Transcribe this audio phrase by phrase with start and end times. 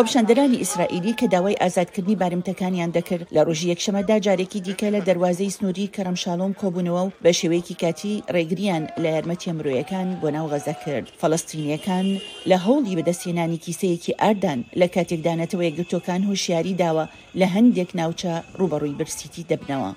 [0.00, 5.90] خۆپشاندەرانی ئیسرائیلی کە داوای ئازادکردنی بارمتەکانیان دەکرد لە ڕۆژی یەکشەمەدا جارێکی دیکە لە دەواازەی سنووری
[5.96, 12.06] کەرمشالۆم کۆبوونەوە و بە شێوەیەکی کاتی ڕێگریان لە یارمەتی مرۆیەکان بۆ ناو غەزە کرد فەڵستینیەکان
[12.50, 17.04] لە هەوڵی بەدەستێنانی کیسەیەکی ئاردان لە کاتێکدانەتەوە یەکگرتوەکان هۆشیاری داوە
[17.40, 19.90] لە هەندێک ناوچە ڕوبەڕووی برسیتی دەبنەوە.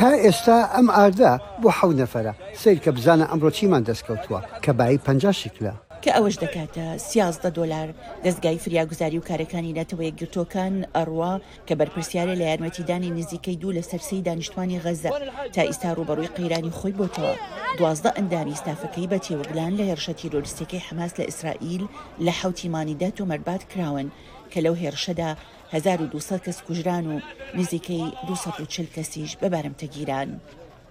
[0.00, 1.32] تا ئێستا ئەم ئاردا
[1.62, 2.32] بۆ حەو نەفەرە
[2.62, 5.06] سیر کە بزانە ئەمڕۆ چیمان دەستکەوتووە کە بای پ
[5.42, 5.74] شکلە.
[6.04, 7.88] کە ئەوەش دەکاتە سیازدە دلار
[8.24, 11.34] دەستگای فریاگوزاری و کارەکانی نەتەوەی گرتوەکان ئەڕوا
[11.68, 15.10] کە بەرپرسیارە لە یارمەتیدانی نزیکەی دوو لە سەرسی دانیشتوانی غەزە
[15.54, 17.34] تا ئیستا ڕوبەڕووی قەیرانی خۆی بۆتەوە
[17.78, 21.84] دوازدە ئەندامی ستافەکەی بە تێوەگلان لە هێرشە تیرۆلیستەکەی حماس لە ئیسرائیل
[22.24, 24.08] لە حوتیمانیدا تۆمەربات کراون
[24.52, 25.28] کە لەو هێرشەدا
[25.74, 27.20] 1200 کەس کوژران و
[27.58, 30.30] نزیکەی 240 کەسیش بەبارمتەگیران.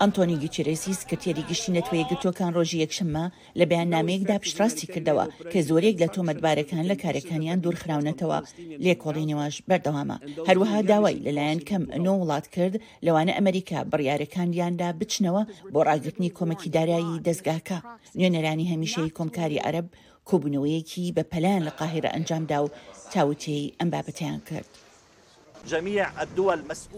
[0.03, 3.25] ئەنتۆنی گیچرێسیس کە تێری گشتی نەتوێ گتۆکان ڕۆژی یەکشممە
[3.59, 8.39] لە بەیان نامەیەکدا پشتڕاستی کردەوە کە زۆرێک لە تۆمەتبارەکان لە کارەکانیان دوورخراونەتەوە
[8.85, 10.17] لێکۆڵی نێواش بەردەوامە
[10.47, 17.21] هەروەها داوای لەلایەن کەم نۆ وڵات کرد لەوانە ئەمریکا بڕیارەکانیاندا بچنەوە بۆ ڕاگررتنی کۆمەکی دارایی
[17.27, 17.77] دەستگاکە
[18.17, 19.87] نوێنەرانی هەمیشەی کۆمکاری عەرب
[20.29, 22.67] کۆبوونەوەیەکی بە پەلان لە قاهرە ئەنجامدا و
[23.13, 24.69] تاوتەی ئەم بابەتیان کرد.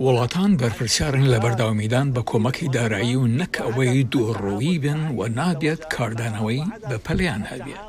[0.05, 6.61] وڵاتان بەرپرسیارن لە بەرداوامیدان بە کۆمەکی دارایی و نەک ئەوەی دووڕۆیی بن و نابێت کاردانەوەی
[6.89, 7.79] بە پەلیان هەبێت.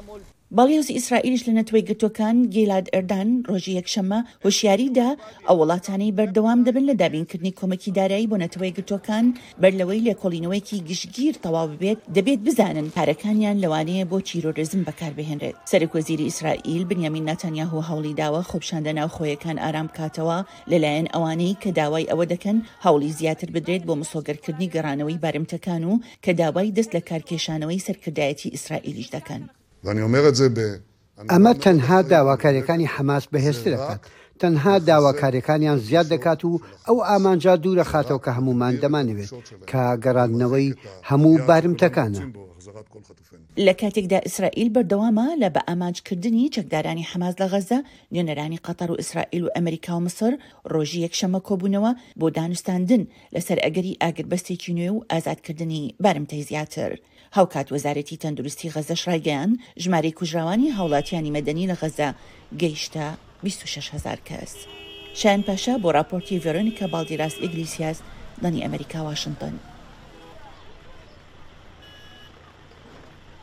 [0.59, 5.09] باڵێوزی ئیسرائیلیش لە نەتوەی گتۆکان گیلاد ئەردان ڕۆژی یەکشەمە هۆشیاریدا
[5.47, 9.27] ئەو وڵاتانەی بەردەوام دەبن لە دابینکردنی کۆمەکی دارایی بۆ نەتەوەی گتۆکان
[9.63, 17.25] بەرلەوەی لێکۆڵینەوەیەکی گشتگیر تەواو ببێت دەبێت بزانن پارەکانیان لەوانەیە بۆ چیرۆرزم بەکاربهێنرێت سەرکۆزیری ئیسرائیل بنیامین
[17.31, 20.39] ناتانیاهو هەوڵی داوە خۆپشاندە ناو خۆیەکان ئارام کاتەوە
[20.71, 26.31] لەلایەن ئەوانەی کە داوای ئەوە دەکەن هەوڵی زیاتر بدرێت بۆ مسۆگەرکردنی گەڕانەوەی بارمتەکان و کە
[26.41, 29.45] داوای دەست لە کارکێشانەوەی سەرکردایەتی ئیسرائیلیش دەکەن.
[29.89, 34.03] ئەمە تەنها داواکاریەکانی حەماس بەهێز دەکات
[34.43, 36.53] تەنها داواکاریەکانیان زیاد دەکات و
[36.89, 39.31] ئەو ئامانجا دوورە خاتەوە کە هەمومان دەمانەوێت
[39.71, 40.69] کە گەڕاندنەوەی
[41.11, 42.21] هەموو بارمتەکانە.
[43.67, 47.79] لە کاتێکدا ئیسرائیل بەردەوامە لە بە ئامانجکردنی چەکدارانی حماز لە غەزە
[48.13, 50.33] نوێنەرانی قەتەر و ئیسرائیل و ئەمریکا و مسر
[50.73, 53.03] ڕۆژی یەکشەمە کۆبوونەوە بۆ دانوستاندن
[53.37, 56.91] لەسەر ئەگەری ئاگربەستێکی نوێ و ئازادکردنی بارمتەی زیاتر.
[57.37, 59.51] هاوکات وەزارەتی تەندروستی غەزەش ڕایگەیان
[59.83, 62.09] ژمارەی کوژراوانی هاوڵاتیانی مەدەنی لە غەزە
[62.61, 63.07] گەیشتە
[63.45, 64.53] 26هزار کەس.
[65.21, 67.99] شایان پاشا بۆ راپۆرتی ڤێرۆنیکە باڵدیراست ئیگلیسیاس
[68.43, 69.55] دانی ئەمریکا واشنگتن.